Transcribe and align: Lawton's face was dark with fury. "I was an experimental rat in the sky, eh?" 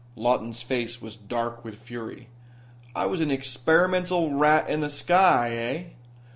Lawton's 0.15 0.63
face 0.63 0.99
was 0.99 1.15
dark 1.15 1.63
with 1.63 1.77
fury. 1.77 2.27
"I 2.95 3.05
was 3.05 3.21
an 3.21 3.29
experimental 3.29 4.33
rat 4.33 4.67
in 4.67 4.81
the 4.81 4.89
sky, 4.89 5.51
eh?" 5.51 5.83